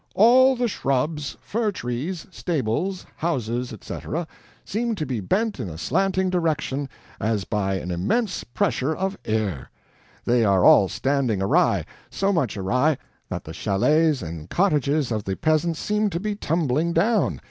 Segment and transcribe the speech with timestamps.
[0.15, 4.25] All the shrubs, fir trees, stables, houses, etc.,
[4.65, 6.89] seem to be bent in a slanting direction,
[7.19, 9.69] as by an immense pressure of air.
[10.25, 12.97] They are all standing awry, so much awry
[13.29, 17.39] that the chalets and cottages of the peasants seem to be tumbling down.